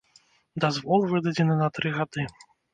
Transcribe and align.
Дазвол 0.65 1.05
выдадзены 1.13 1.61
на 1.63 1.71
тры 1.79 1.95
гады. 2.01 2.29